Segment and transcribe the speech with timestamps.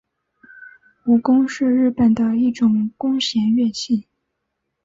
[1.03, 4.07] 胡弓是日本的一种弓弦乐器。